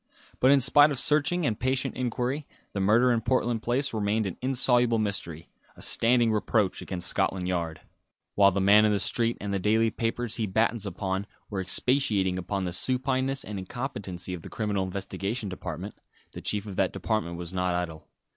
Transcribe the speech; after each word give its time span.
But 0.39 0.49
in 0.49 0.61
spite 0.61 0.89
of 0.89 0.97
searching 0.97 1.45
and 1.45 1.59
patient 1.59 1.95
inquiry, 1.95 2.47
the 2.73 2.79
murder 2.79 3.11
in 3.11 3.21
Portland 3.21 3.61
Place 3.61 3.93
remained 3.93 4.25
an 4.25 4.35
insoluble 4.41 4.97
mystery, 4.97 5.47
a 5.75 5.81
standing 5.83 6.31
reproach 6.31 6.81
against 6.81 7.07
Scotland 7.07 7.47
Yard. 7.47 7.81
While 8.33 8.49
the 8.51 8.59
man 8.61 8.83
in 8.83 8.91
the 8.91 8.97
street 8.97 9.37
and 9.39 9.53
the 9.53 9.59
daily 9.59 9.91
papers 9.91 10.37
he 10.37 10.47
battens 10.47 10.87
upon 10.87 11.27
were 11.51 11.61
expatiating 11.61 12.39
upon 12.39 12.63
the 12.63 12.73
supineness 12.73 13.43
and 13.43 13.59
incompetency 13.59 14.33
of 14.33 14.41
the 14.41 14.49
Criminal 14.49 14.85
Investigation 14.85 15.49
Department, 15.49 15.93
the 16.31 16.41
chief 16.41 16.65
of 16.65 16.77
that 16.77 16.93
department 16.93 17.37
was 17.37 17.53
not 17.53 17.75
idle. 17.75 18.07